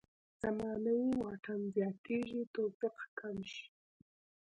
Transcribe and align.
زماني 0.41 0.97
واټن 1.19 1.61
زیاتېږي 1.75 2.41
توفیق 2.55 2.97
کم 3.19 3.35
شي. 3.51 3.65